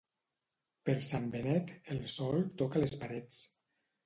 [0.89, 3.39] Per Sant Benet, el sol toca les parets.